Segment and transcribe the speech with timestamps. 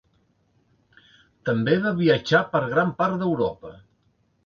[1.51, 3.79] També va viatjar per gran part d'Europa.